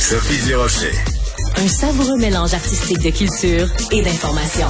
Sophie 0.00 0.40
Durocher. 0.46 0.92
Un 1.56 1.66
savoureux 1.66 2.18
mélange 2.18 2.54
artistique 2.54 3.00
de 3.00 3.10
culture 3.10 3.68
et 3.90 4.00
d'information. 4.00 4.66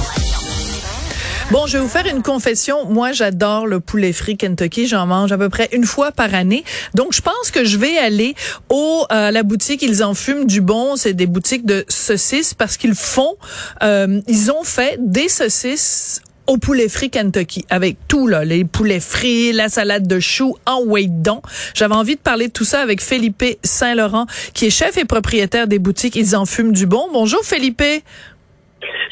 Bon, 1.51 1.67
je 1.67 1.77
vais 1.77 1.83
vous 1.83 1.89
faire 1.89 2.07
une 2.07 2.23
confession. 2.23 2.85
Moi, 2.85 3.11
j'adore 3.11 3.67
le 3.67 3.79
poulet 3.79 4.11
frit 4.11 4.37
Kentucky. 4.37 4.87
J'en 4.87 5.05
mange 5.05 5.31
à 5.31 5.37
peu 5.37 5.47
près 5.49 5.69
une 5.71 5.85
fois 5.85 6.11
par 6.11 6.33
année. 6.33 6.63
Donc, 6.95 7.13
je 7.13 7.21
pense 7.21 7.51
que 7.51 7.63
je 7.63 7.77
vais 7.77 7.97
aller 7.97 8.33
au 8.69 9.05
à 9.09 9.31
la 9.31 9.43
boutique. 9.43 9.83
Ils 9.83 10.03
en 10.03 10.15
fument 10.15 10.45
du 10.45 10.61
bon. 10.61 10.95
C'est 10.95 11.13
des 11.13 11.27
boutiques 11.27 11.65
de 11.65 11.85
saucisses 11.87 12.55
parce 12.55 12.75
qu'ils 12.75 12.95
font. 12.95 13.35
Euh, 13.83 14.21
ils 14.27 14.51
ont 14.51 14.63
fait 14.63 14.97
des 14.99 15.29
saucisses 15.29 16.21
au 16.49 16.57
poulet 16.57 16.89
frit 16.89 17.11
Kentucky 17.11 17.63
avec 17.69 17.95
tout 18.07 18.27
là, 18.27 18.43
les 18.43 18.65
poulets 18.65 18.99
frits, 18.99 19.53
la 19.53 19.69
salade 19.69 20.07
de 20.07 20.19
choux 20.19 20.57
en 20.65 20.83
don. 21.07 21.43
J'avais 21.75 21.93
envie 21.93 22.15
de 22.15 22.21
parler 22.21 22.47
de 22.47 22.51
tout 22.51 22.65
ça 22.65 22.81
avec 22.81 23.01
Felipe 23.01 23.43
Saint-Laurent 23.63 24.25
qui 24.55 24.65
est 24.65 24.71
chef 24.71 24.97
et 24.97 25.05
propriétaire 25.05 25.67
des 25.67 25.77
boutiques 25.77 26.15
Ils 26.15 26.35
en 26.35 26.47
fument 26.47 26.71
du 26.71 26.87
bon. 26.87 27.07
Bonjour 27.13 27.41
Felipe. 27.43 27.83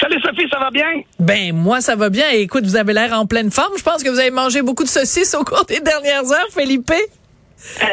Salut 0.02 0.20
Sophie, 0.22 0.50
ça 0.52 0.58
va 0.60 0.72
bien? 0.72 0.88
Ben 1.20 1.54
moi 1.54 1.80
ça 1.80 1.96
va 1.96 2.10
bien. 2.10 2.28
Écoute, 2.32 2.66
vous 2.66 2.76
avez 2.76 2.94
l'air 2.94 3.14
en 3.14 3.28
pleine 3.28 3.52
forme. 3.52 3.74
Je 3.78 3.84
pense 3.84 4.02
que 4.02 4.10
vous 4.10 4.20
avez 4.20 4.32
mangé 4.32 4.64
beaucoup 4.64 4.84
de 4.84 4.90
saucisses 4.90 5.36
au 5.36 5.44
cours 5.44 5.66
des 5.66 5.80
dernières 5.80 6.32
heures, 6.32 6.48
Felipe. 6.52 6.92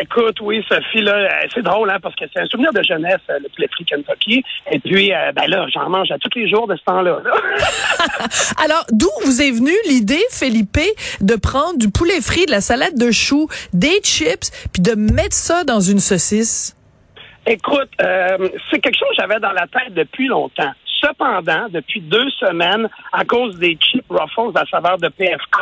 Écoute, 0.01 0.41
oui, 0.43 0.65
Sophie, 0.69 1.01
là, 1.01 1.15
euh, 1.15 1.29
c'est 1.55 1.63
drôle, 1.63 1.91
hein, 1.91 1.99
parce 2.03 2.15
que 2.17 2.25
c'est 2.33 2.41
un 2.41 2.47
souvenir 2.47 2.73
de 2.73 2.83
jeunesse, 2.83 3.21
euh, 3.31 3.39
le 3.43 3.49
poulet 3.49 3.69
frit 3.73 3.85
Kentucky. 3.85 4.45
Et 4.71 4.79
puis, 4.79 5.13
euh, 5.13 5.33
ben 5.33 5.47
là, 5.49 5.67
j'en 5.73 5.89
mange 5.89 6.11
à 6.11 6.19
tous 6.19 6.39
les 6.39 6.49
jours 6.49 6.67
de 6.67 6.77
ce 6.77 6.85
temps-là. 6.85 7.21
Alors, 8.63 8.85
d'où 8.91 9.09
vous 9.25 9.41
est 9.41 9.51
venue 9.51 9.77
l'idée, 9.87 10.23
Felipe, 10.31 10.79
de 11.21 11.37
prendre 11.37 11.79
du 11.79 11.91
poulet 11.91 12.21
frit, 12.21 12.47
de 12.47 12.51
la 12.51 12.61
salade 12.61 12.97
de 12.99 13.11
choux, 13.11 13.49
des 13.73 14.01
chips, 14.03 14.51
puis 14.73 14.83
de 14.83 14.95
mettre 14.95 15.35
ça 15.35 15.65
dans 15.65 15.81
une 15.81 15.99
saucisse? 15.99 16.77
Écoute, 17.47 17.91
c'est 17.99 18.81
quelque 18.81 18.99
chose 18.99 19.09
que 19.11 19.17
j'avais 19.19 19.39
dans 19.39 19.53
la 19.53 19.67
tête 19.67 19.93
depuis 19.93 20.29
longtemps. 20.29 20.73
Cependant, 21.05 21.67
depuis 21.69 22.01
deux 22.01 22.31
semaines, 22.31 22.89
à 23.13 23.25
cause 23.25 23.59
des 23.59 23.77
chips 23.79 24.07
Ruffles 24.09 24.57
à 24.57 24.65
saveur 24.67 24.97
de 24.97 25.09
PFK, 25.09 25.57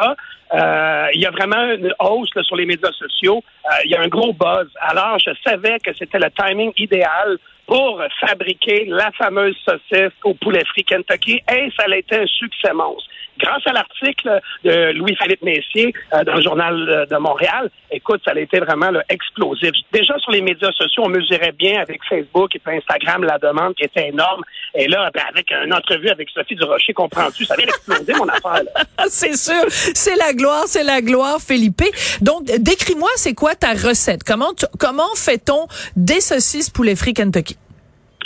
euh, 0.54 1.06
il 1.14 1.20
y 1.20 1.26
a 1.26 1.30
vraiment 1.30 1.64
une 1.72 1.92
hausse 1.98 2.30
sur 2.42 2.56
les 2.56 2.66
médias 2.66 2.92
sociaux. 2.92 3.42
Euh, 3.64 3.68
il 3.84 3.90
y 3.90 3.96
a 3.96 4.02
un 4.02 4.08
gros 4.08 4.32
buzz. 4.32 4.68
Alors, 4.80 5.18
je 5.18 5.30
savais 5.44 5.78
que 5.80 5.92
c'était 5.98 6.18
le 6.18 6.30
timing 6.30 6.72
idéal 6.76 7.38
pour 7.66 8.00
fabriquer 8.20 8.84
la 8.86 9.10
fameuse 9.12 9.56
saucisse 9.64 10.12
au 10.24 10.34
poulet 10.34 10.64
frit 10.66 10.84
Kentucky 10.84 11.40
et 11.50 11.72
ça 11.76 11.86
a 11.90 11.96
été 11.96 12.20
un 12.20 12.26
succès 12.26 12.72
monstre 12.72 13.08
grâce 13.38 13.66
à 13.66 13.72
l'article 13.72 14.40
de 14.64 14.92
Louis-Philippe 14.92 15.42
Messier 15.42 15.92
euh, 16.14 16.24
dans 16.24 16.34
le 16.34 16.42
journal 16.42 16.88
euh, 16.88 17.06
de 17.06 17.16
Montréal, 17.16 17.70
écoute, 17.90 18.20
ça 18.24 18.32
a 18.32 18.38
été 18.38 18.60
vraiment 18.60 18.90
explosif. 19.08 19.70
Déjà 19.92 20.18
sur 20.18 20.32
les 20.32 20.40
médias 20.40 20.72
sociaux, 20.72 21.04
on 21.06 21.08
mesurait 21.08 21.52
bien 21.52 21.80
avec 21.80 22.00
Facebook 22.08 22.54
et 22.54 22.60
Instagram 22.66 23.24
la 23.24 23.38
demande 23.38 23.74
qui 23.74 23.84
était 23.84 24.08
énorme. 24.08 24.42
Et 24.74 24.88
là, 24.88 25.10
ben, 25.12 25.22
avec 25.28 25.50
une 25.50 25.74
entrevue 25.74 26.08
avec 26.08 26.30
Sophie 26.30 26.54
Durocher, 26.54 26.92
comprends-tu, 26.92 27.44
ça 27.44 27.56
vient 27.56 27.66
d'exploser 27.66 28.14
mon 28.14 28.28
affaire. 28.28 28.62
c'est 29.08 29.36
sûr, 29.36 29.64
c'est 29.68 30.16
la 30.16 30.32
gloire, 30.32 30.64
c'est 30.66 30.84
la 30.84 31.00
gloire, 31.00 31.38
Philippe. 31.40 31.82
Donc, 32.20 32.44
décris-moi, 32.44 33.08
c'est 33.16 33.34
quoi 33.34 33.54
ta 33.54 33.72
recette? 33.72 34.24
Comment, 34.24 34.52
comment 34.78 35.14
fait-on 35.16 35.66
des 35.96 36.20
saucisses 36.20 36.70
poulet 36.70 36.96
frit 36.96 37.14
Kentucky? 37.14 37.56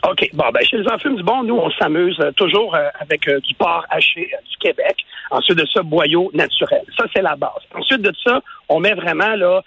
OK. 0.05 0.29
Bon, 0.35 0.45
ben, 0.53 0.65
chez 0.65 0.79
les 0.79 0.89
enfants 0.89 1.11
du 1.11 1.23
bon, 1.23 1.43
nous, 1.43 1.57
on 1.57 1.71
s'amuse 1.71 2.19
euh, 2.21 2.33
toujours 2.33 2.75
euh, 2.75 2.89
avec 3.01 3.27
euh, 3.29 3.41
du 3.41 3.55
porc 3.55 3.85
haché 3.91 4.31
du 4.49 4.57
Québec. 4.59 5.05
Ensuite 5.31 5.59
de 5.59 5.67
ça, 5.67 5.83
boyau 5.83 6.31
naturel. 6.35 6.83
Ça, 6.97 7.05
c'est 7.15 7.23
la 7.23 7.37
base. 7.37 7.51
Ensuite 7.75 8.03
de 8.03 8.13
ça, 8.25 8.41
on 8.69 8.81
met 8.81 8.95
vraiment, 8.95 9.35
là, 9.37 9.63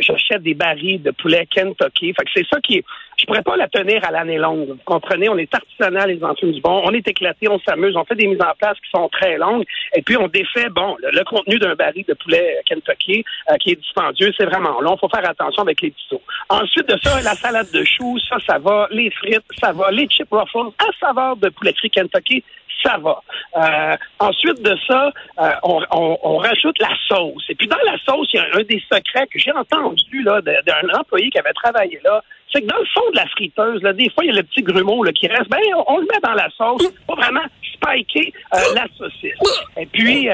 j'achète 0.00 0.42
des 0.42 0.54
barils 0.54 1.02
de 1.02 1.10
poulet 1.10 1.46
Kentucky. 1.50 2.12
Fait 2.12 2.24
que 2.24 2.30
c'est 2.34 2.46
ça 2.48 2.60
qui 2.60 2.78
est, 2.78 2.84
je 3.18 3.26
pourrais 3.26 3.42
pas 3.42 3.56
la 3.56 3.68
tenir 3.68 4.04
à 4.04 4.10
l'année 4.10 4.38
longue. 4.38 4.68
Vous 4.68 4.78
comprenez? 4.84 5.28
On 5.28 5.38
est 5.38 5.52
artisanal, 5.54 6.10
les 6.10 6.22
enfants 6.24 6.46
du 6.46 6.60
bon. 6.60 6.82
On 6.84 6.92
est 6.92 7.06
éclatés, 7.06 7.48
on 7.48 7.60
s'amuse, 7.60 7.96
on 7.96 8.04
fait 8.04 8.16
des 8.16 8.26
mises 8.26 8.40
en 8.40 8.54
place 8.58 8.78
qui 8.78 8.90
sont 8.90 9.08
très 9.08 9.38
longues. 9.38 9.64
Et 9.94 10.02
puis, 10.02 10.16
on 10.16 10.28
défait, 10.28 10.68
bon, 10.70 10.96
le, 11.00 11.24
contenu 11.24 11.58
d'un 11.58 11.74
baril 11.74 12.04
de 12.06 12.14
poulet 12.14 12.60
Kentucky 12.66 13.24
qui 13.60 13.70
est 13.72 13.76
dispendieux, 13.76 14.32
c'est 14.36 14.46
vraiment 14.46 14.80
long. 14.80 14.96
Faut 14.96 15.08
faire 15.08 15.28
attention 15.28 15.62
avec 15.62 15.80
les 15.80 15.90
petits 15.90 16.02
Ensuite 16.48 16.88
de 16.88 16.98
ça, 17.02 17.20
la 17.22 17.34
salade 17.34 17.70
de 17.72 17.84
choux, 17.84 18.18
ça, 18.28 18.36
ça 18.46 18.58
va. 18.58 18.88
Les 18.90 19.10
frites, 19.10 19.44
ça 19.60 19.72
va. 19.72 19.90
Les 19.90 20.06
chips 20.08 20.28
ruffles 20.30 20.72
à 20.78 21.06
saveur 21.06 21.36
de 21.36 21.48
poulet 21.48 21.72
frit 21.74 21.90
Kentucky, 21.90 22.44
ça 22.82 22.98
va. 22.98 23.22
Euh, 23.56 23.96
ensuite 24.18 24.62
de 24.62 24.76
ça, 24.86 25.12
euh, 25.40 25.50
on, 25.62 26.36
rajoute 26.38 26.78
la 26.80 26.94
sauce. 27.08 27.44
Et 27.48 27.54
puis 27.54 27.66
dans 27.68 27.76
la 27.84 27.96
sauce, 27.98 28.28
il 28.32 28.36
y 28.36 28.40
a 28.40 28.46
un 28.58 28.62
des 28.62 28.82
secrets 28.90 29.26
que 29.26 29.38
j'ai 29.38 29.52
entendu 29.52 30.22
là 30.22 30.40
d'un 30.40 30.98
employé 30.98 31.30
qui 31.30 31.38
avait 31.38 31.52
travaillé 31.52 32.00
là. 32.04 32.22
C'est 32.52 32.60
que 32.60 32.66
dans 32.66 32.78
le 32.78 32.86
fond 32.92 33.10
de 33.12 33.16
la 33.16 33.26
friteuse, 33.28 33.82
là, 33.82 33.92
des 33.92 34.10
fois, 34.10 34.24
il 34.24 34.28
y 34.28 34.30
a 34.30 34.36
le 34.36 34.42
petit 34.42 34.62
grumeau 34.62 35.04
là, 35.04 35.12
qui 35.12 35.26
reste. 35.26 35.48
Ben, 35.48 35.60
on, 35.86 35.98
le 35.98 36.02
met 36.02 36.20
dans 36.22 36.34
la 36.34 36.50
sauce 36.50 36.86
pour 37.06 37.16
vraiment 37.16 37.44
spiker 37.74 38.32
euh, 38.54 38.58
la 38.74 38.86
saucisse. 38.98 39.68
Et 39.78 39.86
puis, 39.86 40.28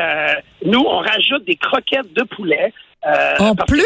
nous, 0.65 0.81
on 0.81 0.99
rajoute 0.99 1.44
des 1.44 1.56
croquettes 1.56 2.12
de 2.15 2.25
poulet. 2.25 2.72
Euh, 3.06 3.34
en 3.38 3.54
plus? 3.54 3.84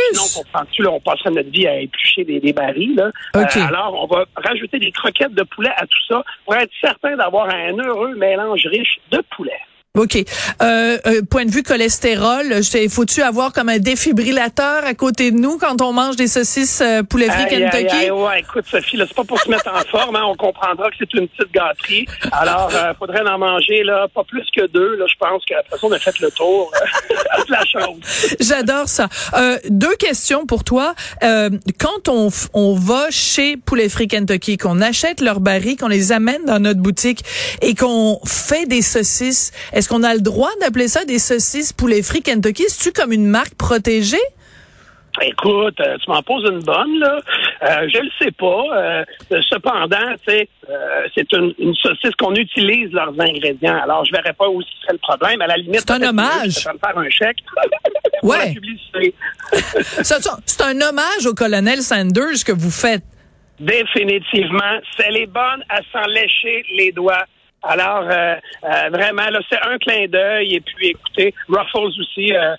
sinon, 0.75 0.95
on 0.95 1.01
passerait 1.01 1.31
notre 1.31 1.51
vie 1.51 1.67
à 1.67 1.81
éplucher 1.81 2.25
des, 2.25 2.41
des 2.41 2.53
barils. 2.53 2.95
Là. 2.97 3.11
Euh, 3.37 3.45
alors, 3.69 3.95
on 4.03 4.07
va 4.07 4.25
rajouter 4.37 4.79
des 4.79 4.91
croquettes 4.91 5.35
de 5.35 5.43
poulet 5.43 5.73
à 5.77 5.87
tout 5.87 5.99
ça 6.09 6.25
pour 6.45 6.55
être 6.55 6.73
certain 6.81 7.17
d'avoir 7.17 7.49
un 7.49 7.77
heureux 7.79 8.15
mélange 8.17 8.67
riche 8.67 8.99
de 9.11 9.23
poulet. 9.37 9.61
OK. 9.99 10.17
Euh, 10.17 10.97
euh, 11.07 11.21
point 11.29 11.45
de 11.45 11.51
vue 11.51 11.63
cholestérol, 11.63 12.47
faut-tu 12.89 13.21
avoir 13.21 13.53
comme 13.53 13.69
un 13.69 13.79
défibrillateur 13.79 14.87
à 14.87 14.95
côté 14.95 15.31
de 15.31 15.37
nous 15.37 15.59
quand 15.59 15.83
on 15.83 15.93
mange 15.93 16.17
des 16.17 16.29
saucisses 16.29 16.81
euh, 16.81 17.03
poulet 17.03 17.29
frit 17.29 17.47
Kentucky? 17.47 17.95
Aïe, 17.95 18.11
ouais, 18.11 18.41
écoute, 18.41 18.65
Sophie, 18.71 18.97
c'est 18.97 19.13
pas 19.13 19.25
pour 19.25 19.39
se 19.39 19.51
mettre 19.51 19.71
en 19.71 19.81
forme, 19.91 20.17
hein, 20.17 20.23
on 20.25 20.35
comprendra 20.35 20.89
que 20.89 20.97
c'est 20.99 21.13
une 21.13 21.29
petite 21.29 21.53
gâterie. 21.53 22.07
Alors, 22.33 22.71
euh, 22.75 22.95
faudrait 22.99 23.21
en 23.21 23.37
manger 23.37 23.83
là, 23.85 24.07
pas 24.15 24.25
plus 24.25 24.47
que 24.57 24.67
deux. 24.69 24.97
Là, 24.97 25.05
je 25.07 25.15
pense 25.21 25.45
qu'après 25.45 25.77
ça, 25.77 25.87
on 25.87 25.93
a 25.93 25.99
fait 25.99 26.19
le 26.21 26.31
tour 26.31 26.73
euh, 26.75 27.45
de 27.47 27.53
la 27.53 27.65
chose. 27.67 28.37
J'adore 28.41 28.89
ça. 28.89 29.11
Euh, 29.35 29.59
deux 29.69 29.95
questions 29.97 30.47
pour 30.47 30.65
toi. 30.65 30.95
quand 31.21 32.09
on, 32.09 32.31
on 32.55 32.75
va 32.75 33.11
chez 33.11 33.59
Poulet 33.59 33.91
Frit 33.91 34.09
Kentucky, 34.09 34.57
qu'on 34.57 34.81
achète 34.81 35.21
leurs 35.21 35.41
barils, 35.41 35.77
qu'on 35.77 35.89
les 35.89 36.13
amène 36.13 36.47
dans 36.47 36.61
notre 36.61 36.81
boutique 36.81 37.25
et 37.61 37.75
qu'on 37.75 38.21
fait 38.25 38.65
des 38.65 38.81
saucisses, 38.81 39.53
est-ce 39.83 39.89
qu'on 39.89 40.05
a 40.05 40.15
le 40.15 40.21
droit 40.21 40.51
d'appeler 40.61 40.87
ça 40.87 41.05
des 41.05 41.19
saucisses 41.19 41.73
poulet 41.73 42.05
frit 42.05 42.23
Kentucky? 42.23 42.63
C'est-tu 42.69 42.93
comme 42.93 43.11
une 43.11 43.27
marque 43.27 43.57
protégée? 43.57 44.17
Écoute, 45.21 45.75
euh, 45.81 45.97
tu 45.99 46.09
m'en 46.09 46.23
poses 46.23 46.49
une 46.49 46.61
bonne, 46.61 47.01
là. 47.01 47.19
Euh, 47.65 47.89
je 47.93 47.99
le 47.99 48.09
sais 48.21 48.31
pas. 48.31 48.63
Euh, 48.73 49.05
cependant, 49.51 50.15
c'est 50.25 50.49
une, 51.33 51.75
saucisse 51.75 52.15
qu'on 52.17 52.33
utilise 52.37 52.93
leurs 52.93 53.13
ingrédients. 53.21 53.77
Alors, 53.83 54.05
je 54.05 54.13
verrais 54.13 54.35
pas 54.35 54.49
où 54.49 54.63
serait 54.63 54.93
le 54.93 54.99
problème. 54.99 55.43
À 55.43 55.49
la 55.49 55.57
limite, 55.57 55.81
c'est 55.81 55.91
un 55.91 56.03
hommage. 56.09 56.61
Je 56.61 56.69
vais 56.69 56.75
me 56.75 56.79
faire 56.79 56.97
un 56.97 57.11
chèque. 57.11 57.39
ouais. 58.23 58.55
c'est 60.05 60.63
un 60.63 60.81
hommage 60.81 61.27
au 61.27 61.35
colonel 61.35 61.83
Sanders 61.83 62.45
que 62.47 62.53
vous 62.53 62.71
faites. 62.71 63.03
Définitivement. 63.59 64.79
C'est 64.97 65.11
les 65.11 65.27
bonnes 65.27 65.65
à 65.69 65.81
s'en 65.93 66.07
lécher 66.07 66.63
les 66.77 66.93
doigts. 66.93 67.25
Alors, 67.63 68.03
euh, 68.11 68.35
euh, 68.65 68.89
vraiment, 68.91 69.29
là, 69.31 69.39
c'est 69.49 69.61
un 69.63 69.79
clin 69.79 70.07
d'œil. 70.09 70.57
Et 70.57 70.61
puis, 70.61 70.89
écoutez, 70.89 71.35
Ruffles 71.49 72.01
aussi 72.01 72.35
euh, 72.35 72.57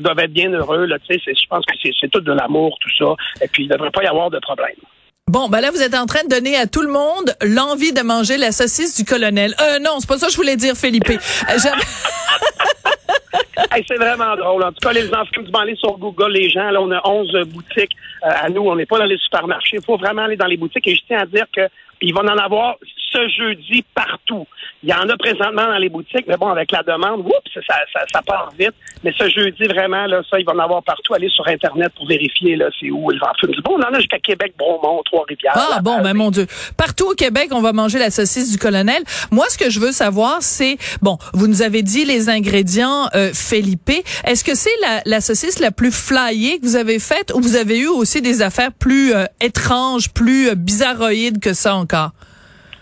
doivent 0.00 0.18
être 0.18 0.32
bien 0.32 0.50
heureux. 0.50 0.84
Là, 0.84 0.96
je 1.08 1.46
pense 1.48 1.64
que 1.64 1.72
c'est 1.82 2.10
tout 2.10 2.20
de 2.20 2.32
l'amour, 2.32 2.76
tout 2.80 2.90
ça. 2.98 3.14
Et 3.42 3.48
puis, 3.48 3.64
il 3.64 3.68
ne 3.68 3.74
devrait 3.74 3.90
pas 3.90 4.02
y 4.02 4.06
avoir 4.06 4.30
de 4.30 4.38
problème. 4.38 4.76
Bon, 5.28 5.48
ben 5.48 5.60
là, 5.60 5.70
vous 5.70 5.82
êtes 5.82 5.94
en 5.94 6.06
train 6.06 6.24
de 6.24 6.28
donner 6.28 6.56
à 6.56 6.66
tout 6.66 6.80
le 6.82 6.88
monde 6.88 7.34
l'envie 7.42 7.92
de 7.92 8.00
manger 8.00 8.38
la 8.38 8.50
saucisse 8.50 8.96
du 8.96 9.04
colonel. 9.04 9.54
Euh, 9.60 9.78
non, 9.78 9.96
c'est 10.00 10.08
pas 10.08 10.16
ça 10.16 10.26
que 10.26 10.32
je 10.32 10.38
voulais 10.38 10.56
dire, 10.56 10.74
Philippe. 10.74 11.04
c'est 13.86 13.96
vraiment 13.96 14.36
drôle. 14.36 14.64
En 14.64 14.72
tout 14.72 14.80
cas, 14.80 14.92
les 14.92 15.08
enfants 15.08 15.42
du 15.42 15.50
aller 15.54 15.76
sur 15.76 15.98
Google, 15.98 16.32
les 16.32 16.48
gens, 16.48 16.70
là, 16.70 16.80
on 16.80 16.90
a 16.90 17.00
11 17.06 17.30
boutiques 17.48 17.92
à 18.22 18.48
nous. 18.48 18.62
On 18.62 18.76
n'est 18.76 18.86
pas 18.86 18.98
dans 18.98 19.04
les 19.04 19.18
supermarchés. 19.18 19.76
Il 19.76 19.84
faut 19.84 19.98
vraiment 19.98 20.22
aller 20.22 20.36
dans 20.36 20.46
les 20.46 20.56
boutiques. 20.56 20.86
Et 20.86 20.94
je 20.94 21.02
tiens 21.06 21.20
à 21.20 21.26
dire 21.26 21.44
que 21.54 21.68
il 22.00 22.14
va 22.14 22.20
en 22.20 22.38
avoir 22.38 22.76
ce 23.12 23.28
jeudi 23.28 23.84
partout. 23.94 24.46
Il 24.82 24.88
y 24.88 24.94
en 24.94 25.08
a 25.08 25.16
présentement 25.16 25.66
dans 25.66 25.78
les 25.78 25.88
boutiques, 25.88 26.26
mais 26.28 26.36
bon, 26.36 26.48
avec 26.48 26.70
la 26.70 26.82
demande, 26.82 27.20
oups, 27.20 27.32
ça, 27.54 27.74
ça, 27.92 28.00
ça 28.12 28.22
part 28.22 28.50
vite. 28.58 28.74
Mais 29.02 29.12
ce 29.16 29.28
jeudi, 29.28 29.64
vraiment, 29.64 30.06
là, 30.06 30.22
ça, 30.30 30.38
il 30.38 30.44
va 30.44 30.52
en 30.52 30.58
avoir 30.58 30.82
partout. 30.82 31.14
Aller 31.14 31.28
sur 31.28 31.46
Internet 31.48 31.92
pour 31.96 32.06
vérifier, 32.06 32.56
là, 32.56 32.66
c'est 32.78 32.90
où 32.90 33.10
ils 33.10 33.20
fumer. 33.40 33.56
Bon, 33.64 33.76
on 33.76 33.82
en 33.82 33.92
a 33.92 33.98
jusqu'à 33.98 34.18
Québec, 34.18 34.54
Bromont, 34.58 35.02
Trois-Rivières. 35.04 35.52
Ah, 35.54 35.80
bon, 35.82 36.00
ben, 36.00 36.14
mon 36.14 36.30
Dieu. 36.30 36.46
Partout 36.76 37.10
au 37.10 37.14
Québec, 37.14 37.48
on 37.52 37.60
va 37.60 37.72
manger 37.72 37.98
la 37.98 38.10
saucisse 38.10 38.52
du 38.52 38.58
colonel. 38.58 39.02
Moi, 39.30 39.46
ce 39.48 39.58
que 39.58 39.70
je 39.70 39.80
veux 39.80 39.92
savoir, 39.92 40.38
c'est, 40.40 40.76
bon, 41.02 41.18
vous 41.32 41.48
nous 41.48 41.62
avez 41.62 41.82
dit 41.82 42.04
les 42.04 42.28
ingrédients, 42.28 43.08
euh, 43.14 43.30
Felipe. 43.32 43.90
Est-ce 44.24 44.44
que 44.44 44.54
c'est 44.54 44.70
la, 44.82 45.00
la 45.06 45.20
saucisse 45.20 45.60
la 45.60 45.70
plus 45.70 45.92
flyée 45.92 46.58
que 46.58 46.66
vous 46.66 46.76
avez 46.76 46.98
faite 46.98 47.32
ou 47.34 47.40
vous 47.40 47.56
avez 47.56 47.78
eu 47.78 47.88
aussi 47.88 48.20
des 48.20 48.42
affaires 48.42 48.72
plus 48.72 49.14
euh, 49.14 49.24
étranges, 49.40 50.12
plus 50.12 50.50
euh, 50.50 50.54
bizarroïdes 50.54 51.40
que 51.40 51.54
ça 51.54 51.74
encore? 51.74 52.10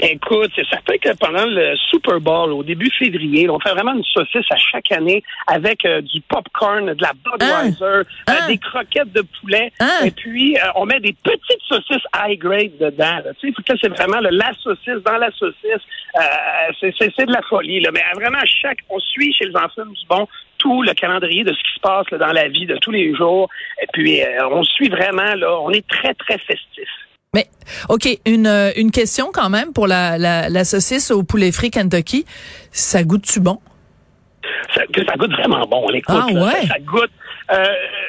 Écoute, 0.00 0.50
c'est 0.54 0.66
certain 0.68 0.98
que 0.98 1.16
pendant 1.16 1.46
le 1.46 1.74
Super 1.90 2.20
Bowl, 2.20 2.52
au 2.52 2.62
début 2.62 2.90
février, 2.98 3.48
on 3.48 3.58
fait 3.58 3.70
vraiment 3.70 3.94
une 3.94 4.04
saucisse 4.04 4.44
à 4.50 4.56
chaque 4.56 4.92
année 4.92 5.22
avec 5.46 5.84
euh, 5.84 6.02
du 6.02 6.20
popcorn, 6.22 6.92
de 6.92 7.02
la 7.02 7.12
Budweiser, 7.14 7.82
euh, 7.84 8.04
Hein? 8.26 8.46
des 8.48 8.58
croquettes 8.58 9.12
de 9.12 9.22
poulet, 9.40 9.72
Hein? 9.80 10.04
et 10.04 10.10
puis 10.10 10.56
euh, 10.56 10.60
on 10.74 10.84
met 10.86 11.00
des 11.00 11.14
petites 11.22 11.62
saucisses 11.68 12.04
high 12.14 12.38
grade 12.38 12.76
dedans. 12.78 13.20
Tu 13.40 13.52
sais, 13.52 13.74
c'est 13.80 13.88
vraiment 13.88 14.20
là, 14.20 14.28
la 14.30 14.52
saucisse 14.62 15.02
dans 15.04 15.16
la 15.18 15.30
saucisse. 15.32 15.82
Euh, 16.16 16.72
c'est, 16.80 17.26
de 17.26 17.32
la 17.32 17.42
folie. 17.42 17.80
Là. 17.80 17.90
Mais 17.92 18.00
euh, 18.00 18.18
vraiment, 18.18 18.38
chaque, 18.44 18.78
on 18.88 18.98
suit 18.98 19.32
chez 19.34 19.46
les 19.46 19.56
enfants 19.56 19.84
du 19.84 20.06
bon 20.08 20.26
tout 20.58 20.82
le 20.82 20.94
calendrier 20.94 21.44
de 21.44 21.52
ce 21.52 21.58
qui 21.58 21.74
se 21.74 21.80
passe 21.80 22.10
là, 22.10 22.18
dans 22.18 22.32
la 22.32 22.48
vie 22.48 22.64
de 22.64 22.76
tous 22.78 22.90
les 22.90 23.14
jours. 23.14 23.48
Et 23.82 23.86
puis, 23.92 24.22
euh, 24.22 24.48
on 24.50 24.62
suit 24.64 24.88
vraiment, 24.88 25.34
là, 25.34 25.60
on 25.60 25.70
est 25.70 25.86
très, 25.86 26.14
très 26.14 26.38
festif. 26.38 26.88
Mais, 27.36 27.48
OK, 27.90 28.08
une, 28.24 28.46
euh, 28.46 28.70
une 28.76 28.90
question 28.90 29.28
quand 29.30 29.50
même 29.50 29.74
pour 29.74 29.86
la, 29.86 30.16
la, 30.16 30.48
la 30.48 30.64
saucisse 30.64 31.10
au 31.10 31.22
poulet 31.22 31.52
frit 31.52 31.70
Kentucky. 31.70 32.24
Ça 32.70 33.04
goûte-tu 33.04 33.40
bon? 33.40 33.58
Ça, 34.74 34.82
goûte 35.18 35.32
vraiment 35.32 35.66
bon, 35.66 35.86
l'écoute. 35.90 36.16
Ah, 36.18 36.32
ouais? 36.32 36.62
ça, 36.62 36.68
ça 36.68 36.78
goûte. 36.78 37.10
Euh, 37.52 37.64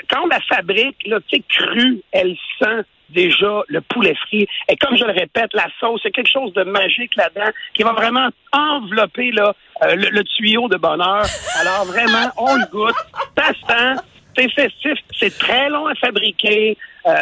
quand 0.10 0.22
on 0.24 0.28
la 0.28 0.40
fabrique, 0.40 0.96
là, 1.06 1.20
tu 1.28 1.36
sais, 1.36 1.44
crue, 1.50 2.02
elle 2.14 2.38
sent 2.58 2.86
déjà 3.10 3.64
le 3.68 3.82
poulet 3.82 4.16
frit. 4.16 4.48
Et 4.70 4.78
comme 4.78 4.96
je 4.96 5.04
le 5.04 5.12
répète, 5.12 5.54
la 5.54 5.68
sauce, 5.82 6.00
c'est 6.04 6.12
quelque 6.12 6.32
chose 6.32 6.54
de 6.54 6.64
magique 6.64 7.14
là-dedans 7.18 7.52
qui 7.74 7.84
va 7.84 7.92
vraiment 7.92 8.30
envelopper 8.54 9.32
là, 9.32 9.54
euh, 9.84 9.96
le, 9.96 10.08
le 10.10 10.24
tuyau 10.24 10.70
de 10.70 10.78
bonheur. 10.78 11.26
Alors 11.60 11.84
vraiment, 11.86 12.32
on 12.38 12.56
le 12.56 12.66
goûte, 12.72 12.96
ça 13.38 13.48
sent, 13.68 14.02
c'est 14.38 14.50
festif, 14.52 14.94
c'est 15.20 15.38
très 15.38 15.70
long 15.70 15.88
à 15.88 15.96
fabriquer. 15.96 16.78
Euh, 17.06 17.14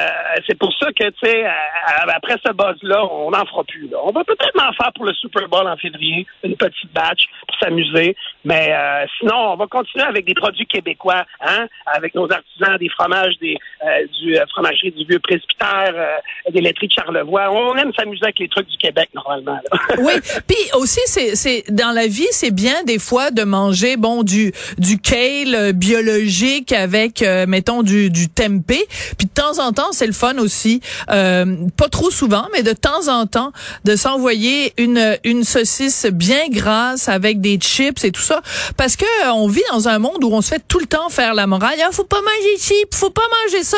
c'est 0.47 0.57
pour 0.57 0.73
ça 0.79 0.88
que, 0.91 1.09
tu 1.09 1.13
sais, 1.23 1.45
euh, 1.45 1.50
après 2.07 2.38
ce 2.44 2.51
buzz-là, 2.51 3.06
on 3.06 3.29
n'en 3.29 3.45
fera 3.45 3.63
plus. 3.63 3.88
On 4.03 4.12
va 4.12 4.23
peut-être 4.23 4.59
en 4.59 4.73
faire 4.73 4.91
pour 4.94 5.06
le 5.06 5.13
Super 5.13 5.47
Bowl 5.47 5.67
en 5.67 5.77
février, 5.77 6.25
une 6.44 6.56
petite 6.56 6.91
batch 6.91 7.27
pour 7.47 7.57
s'amuser. 7.59 8.15
Mais 8.44 8.69
euh, 8.71 9.06
sinon, 9.19 9.53
on 9.53 9.56
va 9.56 9.67
continuer 9.67 10.06
avec 10.06 10.25
des 10.25 10.33
produits 10.33 10.65
québécois, 10.65 11.25
hein, 11.39 11.67
avec 11.85 12.15
nos 12.15 12.31
artisans, 12.31 12.77
des 12.79 12.89
fromages, 12.89 13.38
des 13.39 13.57
euh, 13.85 14.07
du 14.19 14.38
euh, 14.38 14.45
fromagerie 14.51 14.91
du 14.91 15.06
vieux 15.06 15.19
presbytère, 15.19 15.94
euh, 15.94 16.51
des 16.51 16.62
laiteries 16.62 16.88
de 16.88 16.94
Charlevoix. 16.94 17.51
On 17.51 17.75
aime 17.75 17.91
s'amuser 17.94 18.23
avec 18.23 18.39
les 18.39 18.47
trucs 18.47 18.67
du 18.67 18.77
Québec 18.77 19.09
normalement. 19.13 19.59
Oui, 20.00 20.13
puis 20.47 20.57
aussi 20.73 21.00
c'est 21.06 21.71
dans 21.71 21.91
la 21.91 22.07
vie 22.07 22.27
c'est 22.31 22.53
bien 22.53 22.83
des 22.83 23.00
fois 23.00 23.31
de 23.31 23.44
manger 23.44 23.97
bon 23.97 24.23
du 24.23 24.51
du 24.77 25.00
kale 25.00 25.56
euh, 25.56 25.71
biologique 25.71 26.71
avec 26.71 27.05
euh, 27.22 27.46
mettons 27.48 27.84
du 27.84 28.10
du 28.10 28.30
tempeh, 28.30 28.86
puis 29.18 29.28
de 29.28 29.31
temps 29.34 29.60
en 29.60 29.72
temps 29.72 29.92
c'est 29.92 30.07
le 30.07 30.13
fun 30.13 30.38
aussi 30.38 30.81
euh, 31.12 31.56
pas 31.78 31.90
trop 31.90 32.12
souvent 32.12 32.48
mais 32.54 32.63
de 32.63 32.74
temps 32.74 33.07
en 33.07 33.25
temps 33.25 33.52
de 33.84 33.96
s'envoyer 33.96 34.74
une 34.78 35.18
une 35.24 35.44
saucisse 35.44 36.06
bien 36.12 36.48
grasse 36.50 37.10
avec 37.10 37.42
des 37.42 37.57
chips 37.57 38.04
et 38.04 38.12
tout 38.12 38.22
ça 38.22 38.42
parce 38.78 38.96
que 38.96 39.06
euh, 39.25 39.31
on 39.34 39.48
vit 39.48 39.63
dans 39.72 39.88
un 39.88 40.00
monde 40.00 40.24
où 40.24 40.31
on 40.31 40.42
se 40.42 40.50
fait 40.50 40.63
tout 40.68 40.80
le 40.80 40.86
temps 40.86 41.10
faire 41.10 41.34
la 41.34 41.48
morale, 41.48 41.75
ah, 41.86 41.90
faut 41.92 42.04
pas 42.04 42.22
manger 42.22 42.57
chips, 42.60 42.96
faut 42.96 43.10
pas 43.10 43.28
manger 43.44 43.63
ça. 43.63 43.78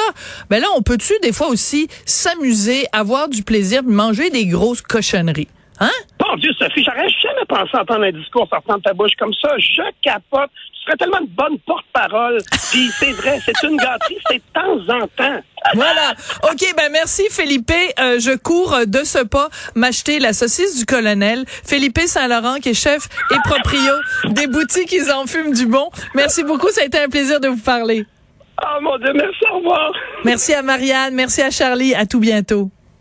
Ben 0.50 0.62
là 0.62 0.68
on 0.76 0.82
peut-tu 0.82 1.14
des 1.22 1.32
fois 1.32 1.48
aussi 1.48 1.88
s'amuser, 2.06 2.86
avoir 2.92 3.28
du 3.30 3.44
plaisir, 3.44 3.84
manger 3.84 4.30
des 4.30 4.46
grosses 4.46 4.82
cochonneries? 4.82 5.48
Hein? 5.80 5.92
Bon 6.20 6.36
Dieu, 6.38 6.52
Sophie, 6.58 6.84
j'aurais 6.84 7.08
jamais 7.10 7.46
pensé 7.48 7.78
entendre 7.78 8.04
un 8.04 8.12
discours 8.12 8.48
sortant 8.50 8.78
de 8.78 8.82
ta 8.82 8.94
bouche 8.94 9.12
comme 9.20 9.34
ça. 9.34 9.50
Je 9.58 9.84
capote. 10.02 10.50
Tu 10.74 10.84
serais 10.84 10.98
tellement 10.98 11.20
une 11.20 11.28
bonne 11.28 11.60
porte-parole. 11.60 12.40
Puis 12.72 12.90
c'est 13.00 13.12
vrai, 13.12 13.40
c'est 13.46 13.62
une 13.64 13.78
gâterie, 13.78 14.18
c'est 14.30 14.38
de 14.38 14.44
temps 14.54 14.96
en 14.96 15.08
temps. 15.08 15.42
Voilà. 15.76 16.14
OK, 16.44 16.74
ben 16.76 16.90
merci 16.92 17.24
Felipe. 17.30 17.72
Euh, 18.00 18.20
je 18.20 18.36
cours 18.38 18.76
de 18.88 19.04
ce 19.04 19.24
pas 19.24 19.50
m'acheter 19.76 20.20
la 20.20 20.34
saucisse 20.34 20.80
du 20.80 20.86
colonel. 20.86 21.44
Felipe 21.48 22.00
Saint-Laurent 22.00 22.60
qui 22.60 22.70
est 22.70 22.74
chef 22.74 23.08
et 23.32 23.38
proprio 23.44 23.94
des 24.26 24.48
boutiques 24.48 24.92
Ils 24.92 25.12
en 25.12 25.26
fument 25.28 25.54
du 25.54 25.68
bon. 25.68 25.90
Merci 26.16 26.44
beaucoup, 26.44 26.70
ça 26.70 26.82
a 26.82 26.86
été 26.86 27.00
un 27.00 27.10
plaisir 27.10 27.40
de 27.40 27.50
vous 27.50 27.62
parler. 27.62 28.06
Oh 28.64 28.82
mon 28.82 28.98
Dieu, 28.98 29.14
merci, 29.14 29.44
au 29.52 29.58
revoir. 29.58 29.92
Merci 30.24 30.54
à 30.54 30.64
Marianne, 30.64 31.14
merci 31.14 31.42
à 31.44 31.52
Charlie, 31.52 31.94
à 31.94 32.08
tout 32.08 32.20
bientôt. 32.20 32.72